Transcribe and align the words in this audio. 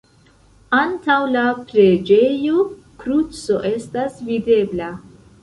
Antaŭ 0.77 1.17
la 1.35 1.43
preĝejo 1.73 2.65
kruco 3.05 3.61
estas 3.75 4.19
videbla. 4.33 4.91